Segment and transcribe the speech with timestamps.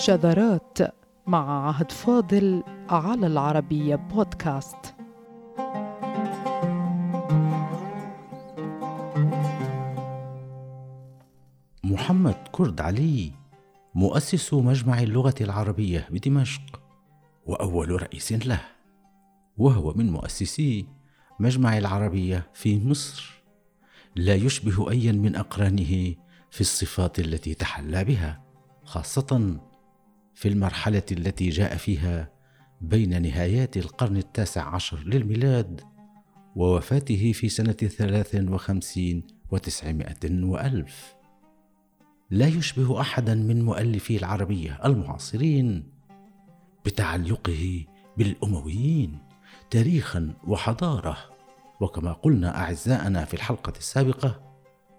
[0.00, 0.78] شذرات
[1.26, 4.94] مع عهد فاضل على العربية بودكاست.
[11.84, 13.32] محمد كرد علي
[13.94, 16.82] مؤسس مجمع اللغة العربية بدمشق
[17.46, 18.60] وأول رئيس له
[19.58, 20.86] وهو من مؤسسي
[21.40, 23.42] مجمع العربية في مصر.
[24.16, 26.14] لا يشبه أيا من أقرانه
[26.50, 28.42] في الصفات التي تحلى بها
[28.84, 29.60] خاصة
[30.40, 32.30] في المرحلة التي جاء فيها
[32.80, 35.80] بين نهايات القرن التاسع عشر للميلاد
[36.56, 41.14] ووفاته في سنة ثلاث وخمسين وتسعمائة وألف.
[42.30, 45.92] لا يشبه أحدا من مؤلفي العربية المعاصرين
[46.84, 47.84] بتعلقه
[48.16, 49.18] بالأمويين
[49.70, 51.16] تاريخا وحضارة.
[51.80, 54.40] وكما قلنا أعزائنا في الحلقة السابقة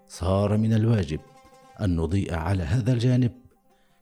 [0.08, 1.20] صار من الواجب
[1.80, 3.41] أن نضيء على هذا الجانب.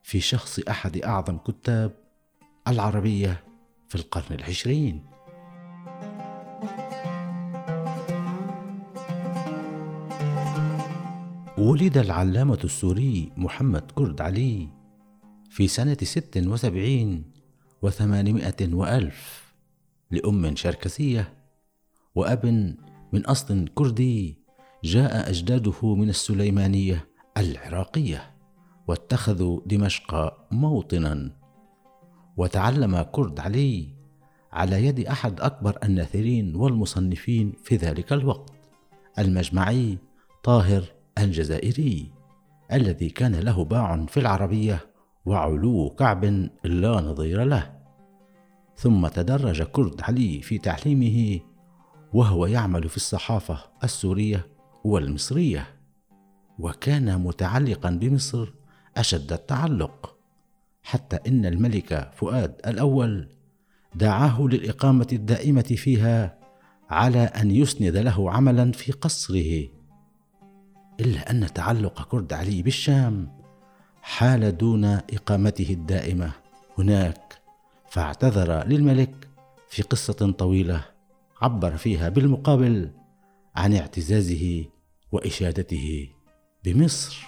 [0.02, 1.94] في شخص أحد أعظم كتاب
[2.68, 3.44] العربية
[3.88, 5.04] في القرن العشرين.
[11.58, 14.68] ولد العلامة السوري محمد كرد علي
[15.50, 17.32] في سنة ست وسبعين
[17.82, 19.54] وثمانمائة وألف
[20.10, 21.32] لأم شركسية
[22.14, 22.46] وأب
[23.12, 24.38] من أصل كردي
[24.84, 28.29] جاء أجداده من السليمانية العراقية.
[28.90, 31.30] واتخذوا دمشق موطنا.
[32.36, 33.88] وتعلم كرد علي
[34.52, 38.52] على يد أحد أكبر الناثرين والمصنفين في ذلك الوقت
[39.18, 39.98] المجمعي
[40.42, 40.84] طاهر
[41.18, 42.12] الجزائري
[42.72, 44.80] الذي كان له باع في العربية
[45.26, 46.24] وعلو كعب
[46.64, 47.72] لا نظير له.
[48.76, 51.40] ثم تدرج كرد علي في تعليمه
[52.12, 54.46] وهو يعمل في الصحافة السورية
[54.84, 55.66] والمصرية.
[56.58, 58.59] وكان متعلقا بمصر
[58.96, 60.16] أشد التعلق
[60.82, 63.28] حتى إن الملك فؤاد الأول
[63.94, 66.38] دعاه للإقامة الدائمة فيها
[66.90, 69.68] على أن يسند له عملا في قصره.
[71.00, 73.40] إلا أن تعلق كرد علي بالشام
[74.02, 76.32] حال دون إقامته الدائمة
[76.78, 77.40] هناك
[77.90, 79.28] فاعتذر للملك
[79.68, 80.84] في قصة طويلة
[81.42, 82.90] عبر فيها بالمقابل
[83.56, 84.64] عن اعتزازه
[85.12, 86.08] وإشادته
[86.64, 87.26] بمصر.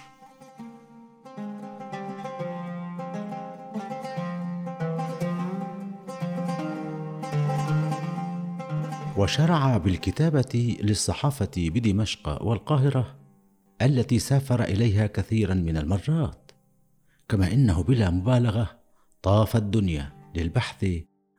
[9.17, 13.15] وشرع بالكتابة للصحافة بدمشق والقاهرة
[13.81, 16.51] التي سافر إليها كثيرا من المرات
[17.29, 18.79] كما إنه بلا مبالغة
[19.21, 20.85] طاف الدنيا للبحث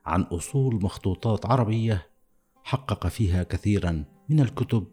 [0.05, 2.07] عن أصول مخطوطات عربية
[2.63, 4.87] حقق فيها كثيرا من الكتب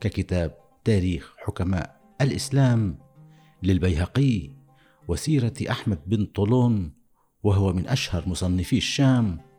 [0.00, 0.54] ككتاب
[0.84, 2.98] تاريخ حكماء الإسلام
[3.62, 4.50] للبيهقي
[5.08, 6.92] وسيرة أحمد بن طولون
[7.42, 9.51] وهو من أشهر مصنفي الشام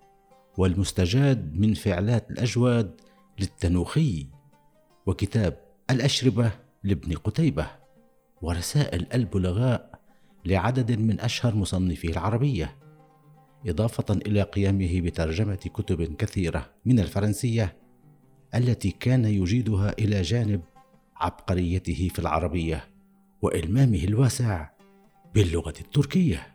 [0.58, 3.02] والمستجاد من فعلات الأجواد
[3.40, 4.28] للتنوخي
[5.06, 5.58] وكتاب
[5.90, 6.52] الأشربة
[6.84, 7.68] لابن قتيبة
[8.42, 10.00] ورسائل البلغاء
[10.46, 12.76] لعدد من أشهر مصنفي العربية
[13.68, 17.78] إضافة إلى قيامه بترجمة كتب كثيرة من الفرنسية
[18.56, 20.62] التي كان يجيدها إلى جانب
[21.16, 22.86] عبقريته في العربية
[23.42, 24.70] وإلمامه الواسع
[25.36, 26.53] باللغة التركية.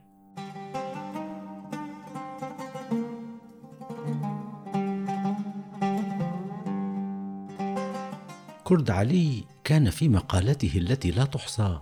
[8.68, 11.80] كرد علي كان في مقالته التي لا تحصى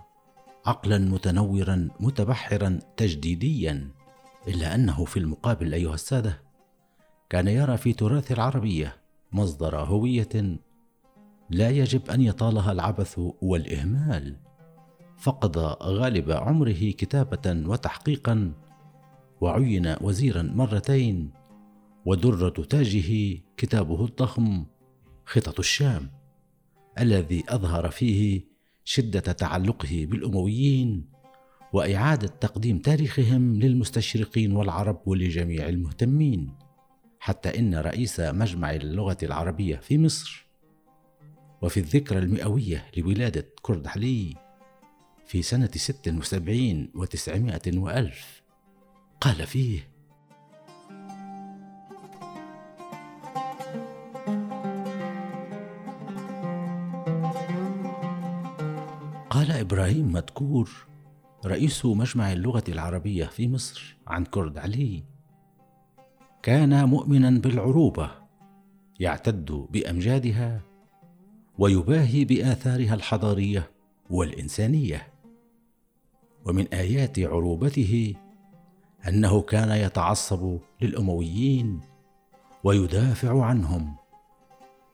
[0.65, 3.91] عقلا متنورا متبحرا تجديديا
[4.47, 6.41] إلا أنه في المقابل أيها السادة
[7.29, 8.97] كان يرى في تراث العربية
[9.31, 10.59] مصدر هوية
[11.49, 14.35] لا يجب أن يطالها العبث والإهمال
[15.17, 18.53] فقد غالب عمره كتابة وتحقيقا
[19.41, 21.31] وعين وزيرا مرتين
[22.05, 24.65] ودرة تاجه كتابه الضخم
[25.25, 26.16] خطط الشام.
[26.99, 28.41] الذي أظهر فيه
[28.85, 31.05] شدة تعلقه بالأمويين
[31.73, 36.53] وإعادة تقديم تاريخهم للمستشرقين والعرب ولجميع المهتمين
[37.19, 40.47] حتى إن رئيس مجمع اللغة العربية في مصر
[41.61, 44.33] وفي الذكرى المئوية لولادة كرد علي
[45.25, 48.41] في سنة ست وسبعين وتسعمائة وألف
[49.21, 49.96] قال فيه
[59.67, 60.69] قال إبراهيم مدكور
[61.45, 65.03] رئيس مجمع اللغة العربية في مصر عن كرد علي.
[66.43, 68.11] كان مؤمنا بالعروبة
[68.99, 70.61] يعتد بأمجادها
[71.57, 73.71] ويباهي بآثارها الحضارية
[74.09, 75.07] والإنسانية.
[76.45, 78.15] ومن آيات عروبته
[79.07, 81.81] أنه كان يتعصب للأمويين
[82.63, 83.95] ويدافع عنهم.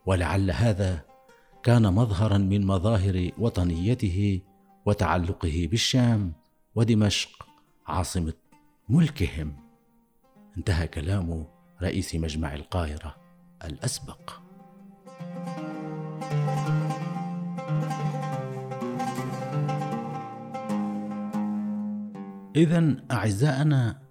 [0.05, 1.01] ولعل هذا
[1.63, 4.41] كان مظهرا من مظاهر وطنيته
[4.85, 6.33] وتعلقه بالشام
[6.75, 7.47] ودمشق
[7.87, 8.33] عاصمة
[8.89, 9.55] ملكهم.
[10.57, 11.45] انتهى كلام
[11.81, 13.15] رئيس مجمع القاهرة
[13.65, 14.31] الأسبق.
[22.55, 24.01] اذا أعزائنا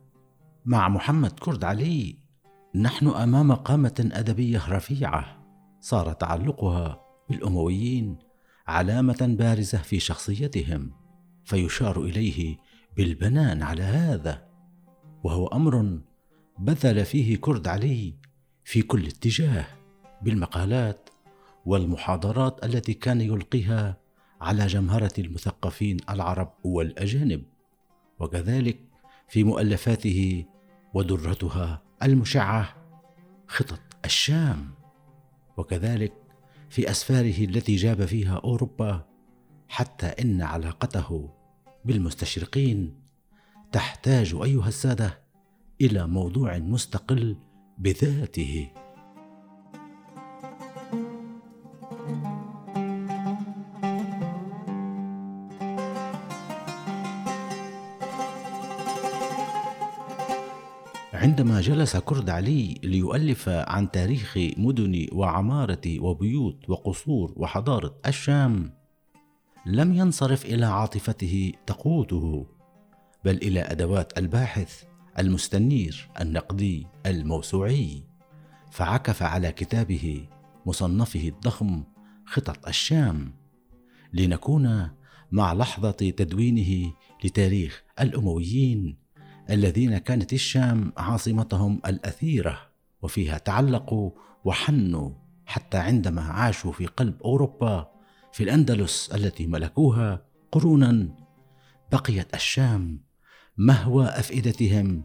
[0.64, 2.18] مع محمد كرد علي
[2.74, 5.36] نحن أمام قامة أدبية رفيعة
[5.80, 8.18] صار تعلقها بالأمويين
[8.66, 10.92] علامة بارزة في شخصيتهم
[11.44, 12.56] فيشار إليه
[12.96, 14.48] بالبنان على هذا
[15.24, 16.00] وهو أمر
[16.58, 18.14] بذل فيه كرد علي
[18.64, 19.66] في كل اتجاه
[20.22, 21.10] بالمقالات
[21.66, 23.96] والمحاضرات التي كان يلقيها
[24.40, 27.42] على جمهرة المثقفين العرب والأجانب
[28.18, 28.80] وكذلك
[29.28, 30.44] في مؤلفاته
[30.94, 32.74] ودرتها المشعة
[33.46, 34.70] خطط الشام
[35.56, 36.12] وكذلك
[36.72, 39.06] في أسفاره التي جاب فيها أوروبا
[39.68, 41.30] حتى إن علاقته
[41.84, 42.94] بالمستشرقين
[43.72, 45.22] تحتاج أيها السادة
[45.80, 47.36] إلى موضوع مستقل
[47.78, 48.70] بذاته.
[61.22, 68.74] عندما جلس كرد علي ليؤلف عن تاريخ مدن وعمارة وبيوت وقصور وحضارة الشام
[69.66, 72.46] لم ينصرف إلى عاطفته تقوته
[73.24, 74.82] بل إلى أدوات الباحث
[75.18, 78.02] المستنير النقدي الموسوعي
[78.70, 80.26] فعكف على كتابه
[80.66, 81.84] مصنفه الضخم
[82.26, 83.34] خطط الشام
[84.12, 84.90] لنكون
[85.32, 86.92] مع لحظة تدوينه
[87.24, 89.01] لتاريخ الأمويين
[89.50, 92.58] الذين كانت الشام عاصمتهم الأثيرة
[93.02, 94.10] وفيها تعلقوا
[94.44, 95.10] وحنوا
[95.46, 97.92] حتى عندما عاشوا في قلب أوروبا
[98.32, 101.16] في الأندلس التي ملكوها قرونا
[101.92, 103.00] بقيت الشام
[103.56, 105.04] مهوى أفئدتهم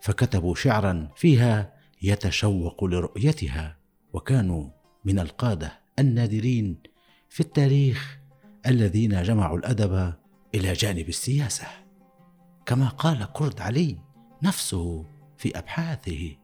[0.00, 1.72] فكتبوا شعرا فيها
[2.02, 3.76] يتشوق لرؤيتها
[4.12, 4.70] وكانوا
[5.04, 6.82] من القادة النادرين
[7.28, 8.18] في التاريخ
[8.66, 10.14] الذين جمعوا الأدب
[10.54, 11.85] إلى جانب السياسة.
[12.66, 13.96] كما قال كرد علي
[14.42, 15.04] نفسه
[15.36, 16.36] في أبحاثه.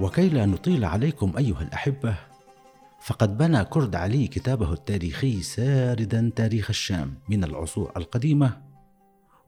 [0.00, 2.31] وكي لا نطيل عليكم أيها الأحبة
[3.12, 8.62] فقد بنى كرد علي كتابه التاريخي ساردا تاريخ الشام من العصور القديمة.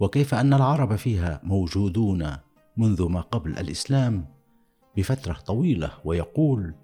[0.00, 2.36] وكيف أن العرب فيها موجودون
[2.76, 4.26] منذ ما قبل الإسلام
[4.96, 6.74] بفترة طويلة ويقول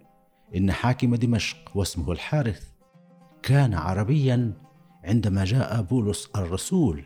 [0.56, 2.68] إن حاكم دمشق واسمه الحارث
[3.42, 4.52] كان عربيا
[5.04, 7.04] عندما جاء بولس الرسول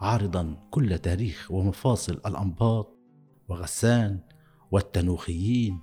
[0.00, 2.98] عارضا كل تاريخ ومفاصل الأنباط
[3.48, 4.20] وغسان
[4.70, 5.80] والتنوخيين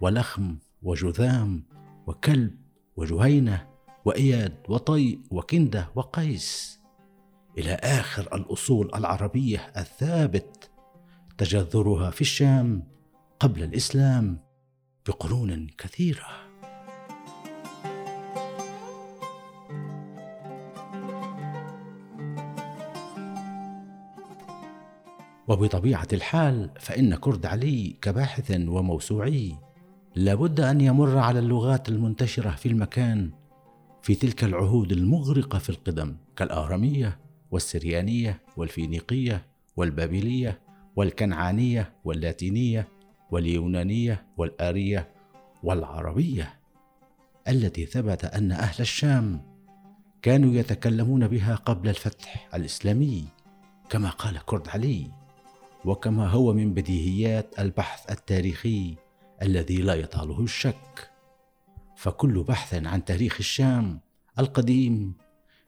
[0.00, 1.64] ولخم وجذام
[2.10, 2.56] وكلب
[2.96, 3.66] وجهينة
[4.04, 6.80] وإياد وطي وكندة وقيس.
[7.58, 10.70] إلى آخر الأصول العربية الثابت
[11.38, 12.82] تجذرها في الشام
[13.40, 14.38] قبل الإسلام
[15.08, 16.26] بقرون كثيرة.
[25.48, 29.69] وبطبيعة الحال فإن كرد علي كباحث وموسوعي
[30.14, 33.30] لابد أن يمر على اللغات المنتشرة في المكان
[34.02, 37.18] في تلك العهود المغرقة في القدم كالآرامية
[37.50, 40.60] والسريانية والفينيقية والبابلية
[40.96, 42.88] والكنعانية واللاتينية
[43.30, 45.08] واليونانية والآرية
[45.62, 46.54] والعربية
[47.48, 49.42] التي ثبت أن أهل الشام
[50.22, 53.24] كانوا يتكلمون بها قبل الفتح الإسلامي
[53.90, 55.10] كما قال كرد علي
[55.84, 58.96] وكما هو من بديهيات البحث التاريخي
[59.42, 61.10] الذي لا يطاله الشك.
[61.96, 64.00] فكل بحث عن تاريخ الشام
[64.38, 65.14] القديم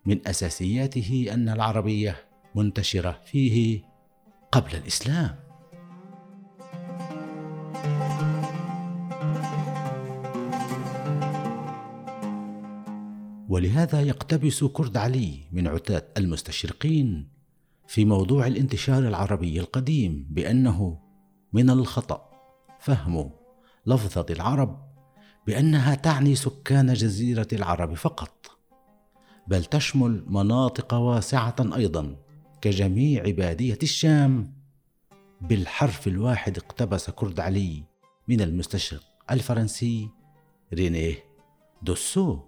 [0.07, 2.17] من أساسياته أن العربية
[2.55, 3.83] منتشرة فيه
[4.53, 5.37] قبل الإسلام.
[13.49, 17.29] ولهذا يقتبس كرد علي من عتاة المستشرقين
[17.87, 20.99] في موضوع الانتشار العربي القديم بأنه
[21.53, 22.31] من الخطأ
[22.81, 23.31] فهم
[23.87, 24.93] لفظة العرب
[25.47, 28.59] بأنها تعني سكان جزيرة العرب فقط
[29.47, 32.17] بل تشمل مناطق واسعة أيضا
[32.61, 34.53] كجميع بادية الشام.
[35.41, 37.85] بالحرف الواحد اقتبس كرد علي
[38.29, 40.09] من المستشرق الفرنسي
[40.75, 41.25] رينيه
[41.83, 42.39] دوسو.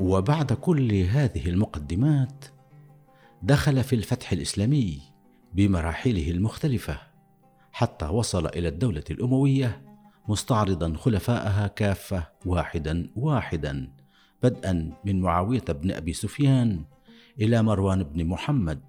[0.00, 2.44] وبعد كل هذه المقدمات
[3.42, 5.00] دخل في الفتح الإسلامي
[5.54, 7.00] بمراحله المختلفة
[7.72, 9.82] حتى وصل إلى الدولة الأموية
[10.28, 13.92] مستعرضا خلفاءها كافة واحدا واحدا
[14.42, 16.84] بدءا من معاوية بن أبي سفيان
[17.40, 18.80] إلى مروان بن محمد.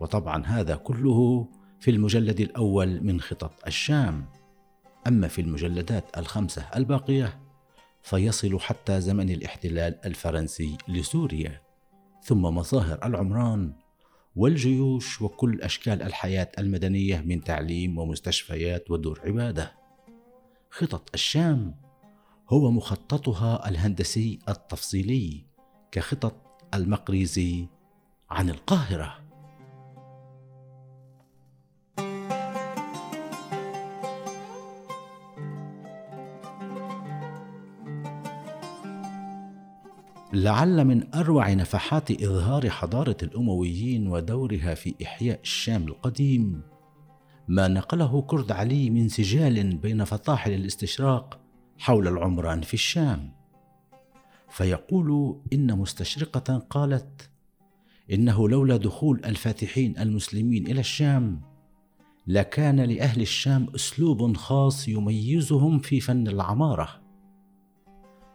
[0.00, 1.48] وطبعا هذا كله
[1.80, 4.26] في المجلد الأول من خطط الشام.
[5.06, 7.40] أما في المجلدات الخمسة الباقية
[8.02, 11.60] فيصل حتى زمن الاحتلال الفرنسي لسوريا
[12.22, 13.72] ثم مظاهر العمران
[14.36, 19.72] والجيوش وكل أشكال الحياة المدنية من تعليم ومستشفيات ودور عبادة.
[20.70, 21.74] خطط الشام
[22.48, 25.44] هو مخططها الهندسي التفصيلي
[25.92, 27.66] كخطط المقريزي
[28.30, 29.25] عن القاهرة.
[40.36, 46.62] لعل من أروع نفحات إظهار حضارة الأمويين ودورها في إحياء الشام القديم.
[47.48, 51.40] ما نقله كرد علي من سجال بين فطاحل الاستشراق
[51.78, 53.32] حول العمران في الشام.
[54.48, 57.30] فيقول إن مستشرقة قالت
[58.12, 61.40] إنه لولا دخول الفاتحين المسلمين إلى الشام
[62.26, 66.88] لكان لأهل الشام أسلوب خاص يميزهم في فن العمارة.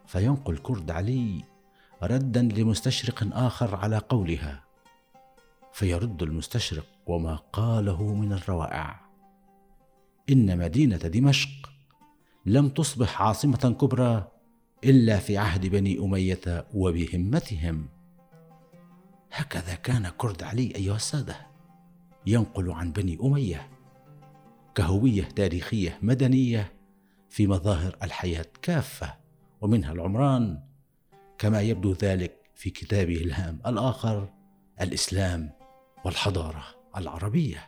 [0.05, 1.50] فينقل كرد علي
[2.03, 4.63] ردا لمستشرق آخر على قولها
[5.74, 9.01] فيرد المستشرق وما قاله من الروائع.
[10.29, 11.70] إن مدينة دمشق
[12.46, 14.31] لم تصبح عاصمة كبرى
[14.84, 17.88] إلا في عهد بني أمية وبهمتهم.
[19.31, 21.36] هكذا كان كرد علي أيها السادة
[22.25, 23.70] ينقل عن بني أمية
[24.75, 26.74] كهوية تاريخية مدنية
[27.29, 29.15] في مظاهر الحياة كافة
[29.62, 30.71] ومنها العمران
[31.41, 34.29] كما يبدو ذلك في كتابه الهام الآخر
[34.81, 35.51] الإسلام
[36.05, 36.63] والحضارة
[36.98, 37.67] العربية.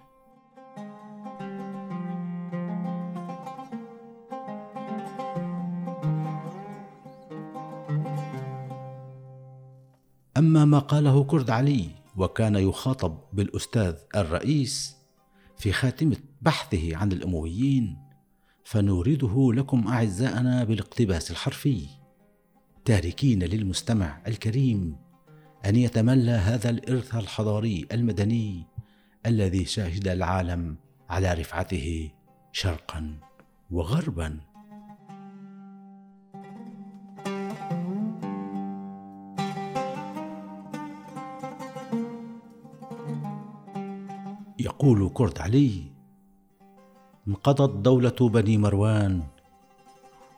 [10.37, 14.97] أما ما قاله كرد علي وكان يخاطب بالأستاذ الرئيس
[15.57, 17.97] في خاتمة بحثه عن الأمويين
[18.63, 22.02] فنورده لكم أعزائنا بالاقتباس الحرفي.
[22.85, 24.95] تاركين للمستمع الكريم
[25.65, 28.63] أن يتملى هذا الإرث الحضاري المدني
[29.25, 30.77] الذي شاهد العالم
[31.09, 32.11] على رفعته
[32.51, 33.19] شرقا
[33.71, 34.39] وغربا.
[44.59, 45.91] يقول كرد علي
[47.27, 49.23] انقضت دولة بني مروان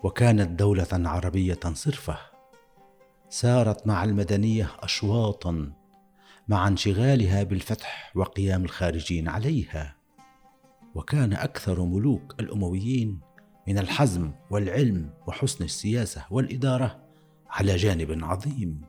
[0.04, 2.35] وكانت دولة عربية صرفة.
[3.36, 5.72] سارت مع المدنية اشواطا
[6.48, 9.96] مع انشغالها بالفتح وقيام الخارجين عليها.
[10.96, 13.20] وكان أكثر ملوك الأمويين
[13.68, 17.04] من الحزم والعلم وحسن السياسة والإدارة
[17.50, 18.82] على جانب عظيم.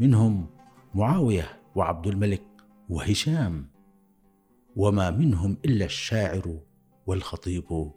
[0.00, 0.46] منهم
[0.94, 2.46] معاوية وعبد الملك
[2.88, 3.70] وهشام.
[4.76, 6.60] وما منهم إلا الشاعر
[7.06, 7.92] والخطيب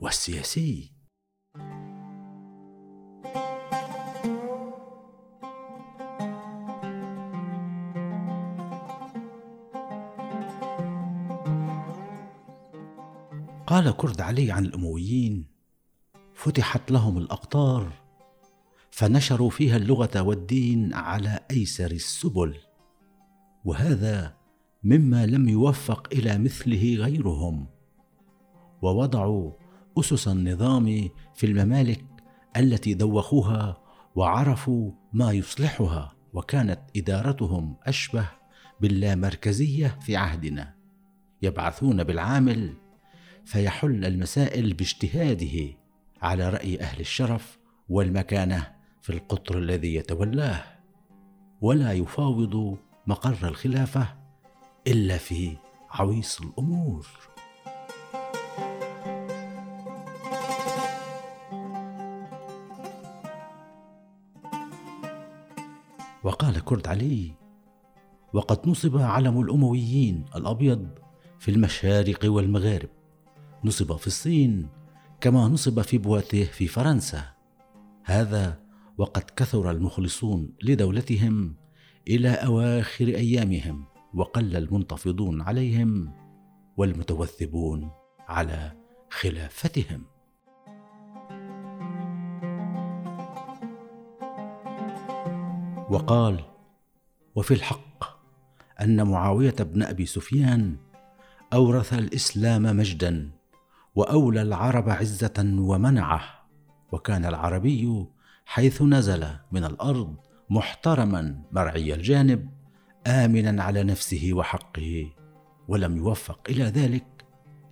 [0.00, 0.91] والسياسي.
[13.72, 15.46] قال كرد علي عن الأمويين.
[16.34, 17.92] فتحت لهم الأقطار
[18.90, 22.54] فنشروا فيها اللغة والدين على أيسر السبل.
[23.64, 24.36] وهذا
[24.84, 27.66] مما لم يوفق إلى مثله غيرهم.
[28.82, 29.52] ووضعوا
[29.98, 32.04] أسس النظام في الممالك
[32.56, 33.82] التي دوخوها
[34.14, 38.28] وعرفوا ما يصلحها وكانت إدارتهم أشبه
[38.80, 40.74] باللامركزية في عهدنا.
[41.42, 42.82] يبعثون بالعامل
[43.44, 45.76] فيحل المسائل باجتهاده
[46.22, 47.58] على رأي أهل الشرف
[47.88, 48.72] والمكانة
[49.02, 50.64] في القطر الذي يتولاه.
[51.60, 54.16] ولا يفاوض مقر الخلافة
[54.86, 55.56] إلا في
[55.90, 57.06] عويص الأمور.
[66.22, 67.32] وقال كرد علي
[68.32, 70.88] وقد نصب علم الأمويين الأبيض
[71.38, 72.88] في المشارق والمغارب
[73.64, 74.68] نصب في الصين
[75.20, 77.24] كما نصب في بواته في فرنسا.
[78.04, 78.58] هذا
[78.98, 81.56] وقد كثر المخلصون لدولتهم
[82.08, 86.12] إلى أواخر أيامهم وقل المنتفضون عليهم
[86.76, 87.90] والمتوثبون
[88.28, 88.72] على
[89.10, 90.04] خلافتهم.
[95.90, 96.40] وقال
[97.34, 98.04] وفي الحق
[98.80, 100.76] أن معاوية بن أبي سفيان
[101.52, 103.41] أورث الإسلام مجدا
[103.94, 106.22] وأولى العرب عزة ومنعه
[106.92, 108.06] وكان العربي
[108.46, 110.16] حيث نزل من الأرض
[110.50, 112.50] محترما مرعي الجانب
[113.06, 115.12] آمنا على نفسه وحقه
[115.68, 117.24] ولم يوفق إلى ذلك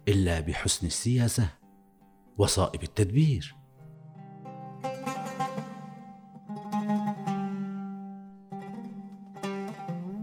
[0.09, 1.49] إلا بحسن السياسة
[2.39, 3.55] وصائب التدبير.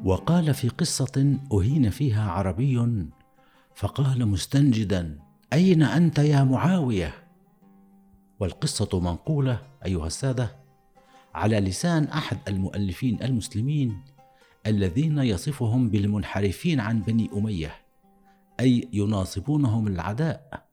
[0.04, 3.10] وقال في قصة أهين فيها عربي
[3.75, 7.13] فقال مستنجدا أين أنت يا معاوية؟
[8.39, 10.56] والقصة منقولة أيها السادة
[11.36, 14.01] على لسان أحد المؤلفين المسلمين
[14.68, 17.72] الذين يصفهم بالمنحرفين عن بني أمية
[18.60, 20.68] أي يناصبونهم العداء.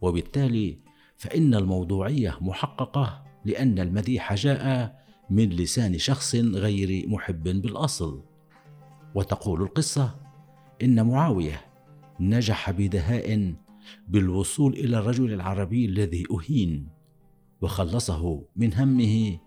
[0.00, 0.78] وبالتالي
[1.16, 4.94] فإن الموضوعية محققة لأن المديح جاء
[5.30, 8.22] من لسان شخص غير محب بالأصل.
[9.14, 10.14] وتقول القصة
[10.82, 11.60] إن معاوية
[12.20, 13.54] نجح بدهاء
[14.08, 16.88] بالوصول إلى الرجل العربي الذي أهين
[17.60, 19.38] وخلصه من همه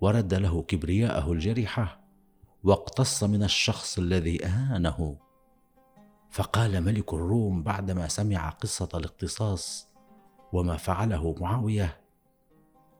[0.00, 2.00] ورد له كبرياءه الجريحة
[2.64, 5.16] واقتص من الشخص الذي أهانه.
[6.30, 9.88] فقال ملك الروم بعدما سمع قصة الاقتصاص
[10.52, 12.00] وما فعله معاوية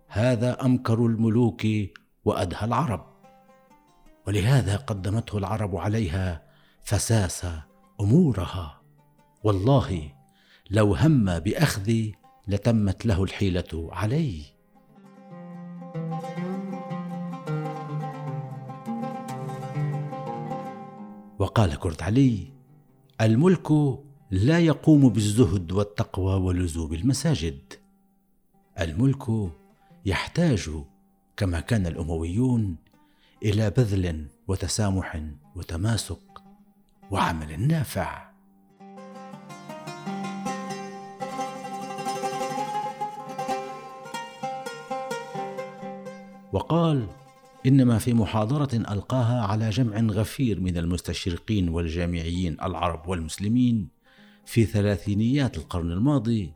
[0.07, 1.67] هذا أمكر الملوك
[2.25, 3.07] وأدهى العرب.
[4.27, 6.43] ولهذا قدمته العرب عليها
[6.83, 7.47] فساس
[8.01, 8.83] أمورها.
[9.45, 10.18] والله
[10.71, 12.15] لو هم بأخذي
[12.49, 14.43] لتمت له الحيلة علي.
[21.39, 22.53] وقال كرد علي
[23.21, 23.73] الملك
[24.31, 27.73] لا يقوم بالزهد والتقوى ولزوم المساجد
[28.81, 29.51] الملك
[30.07, 30.71] يحتاج
[31.37, 32.77] كما كان الأمويون
[33.43, 35.23] إلى بذل وتسامح
[35.57, 36.43] وتماسك
[37.11, 38.28] وعمل نافع.
[46.53, 47.07] وقال
[47.67, 53.89] إنما في محاضرة ألقاها على جمع غفير من المستشرقين والجامعيين العرب والمسلمين
[54.45, 56.53] في ثلاثينيات القرن الماضي.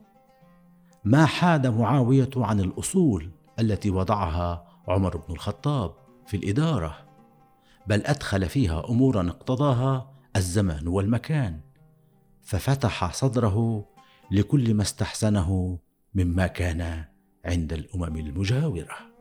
[1.05, 5.95] ما حاد معاوية عن الأصول التي وضعها عمر بن الخطاب
[6.27, 6.99] في الإدارة
[7.87, 11.61] بل أدخل فيها أمورا اقتضاها الزمان والمكان
[12.43, 13.87] ففتح صدره
[14.31, 15.79] لكل ما استحسنه
[16.15, 17.05] مما كان
[17.45, 19.12] عند الأمم المجاورة.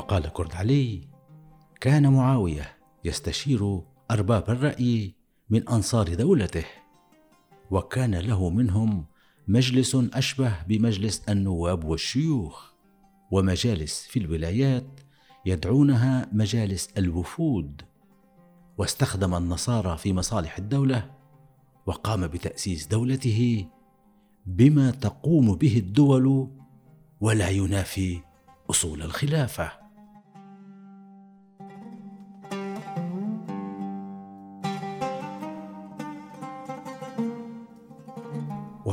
[0.00, 1.08] وقال كرد علي
[1.80, 5.14] كان معاوية يستشير أرباب الرأي
[5.50, 6.64] من أنصار دولته
[7.70, 9.06] وكان له منهم
[9.48, 12.72] مجلس أشبه بمجلس النواب والشيوخ
[13.30, 15.00] ومجالس في الولايات
[15.46, 17.82] يدعونها مجالس الوفود
[18.78, 21.10] واستخدم النصارى في مصالح الدولة
[21.86, 23.66] وقام بتأسيس دولته
[24.46, 26.50] بما تقوم به الدول
[27.20, 28.20] ولا ينافي
[28.70, 29.79] أصول الخلافة.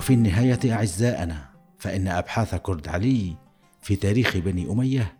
[0.07, 3.35] وفي النهاية اعزائنا فإن أبحاث كرد علي
[3.81, 5.17] في تاريخ بني أمية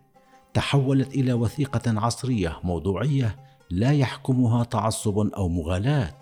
[0.54, 3.36] تحولت إلى وثيقة عصرية موضوعية
[3.70, 6.14] لا يحكمها تعصب أو مغالاة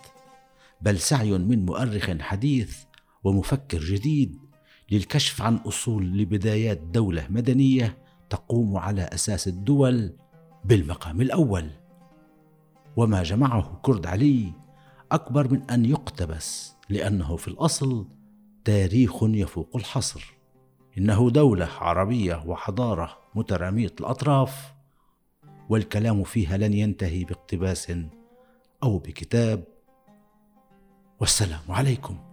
[0.80, 2.76] بل سعي من مؤرخ حديث
[3.24, 4.38] ومفكر جديد
[4.90, 7.98] للكشف عن أصول لبدايات دولة مدنية
[8.30, 10.12] تقوم على أساس الدول
[10.64, 11.70] بالمقام الأول.
[12.96, 14.52] وما جمعه كرد علي
[15.12, 18.15] أكبر من أن يقتبس لأنه في الأصل
[18.66, 20.34] تاريخ يفوق الحصر.
[20.98, 24.74] إنه دولة عربية وحضارة مترامية الأطراف
[25.68, 27.92] والكلام فيها لن ينتهي باقتباس
[28.82, 29.64] أو بكتاب.
[31.20, 32.25] والسلام عليكم.